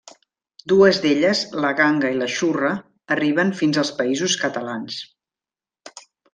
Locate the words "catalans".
4.47-5.01